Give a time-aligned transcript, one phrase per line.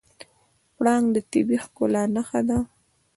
[0.75, 2.59] پړانګ د طبیعي ښکلا نښه ده.